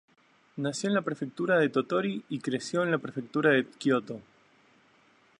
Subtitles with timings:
[0.55, 4.19] Nació en la prefectura de Tottori y creció en la prefectura de Kioto.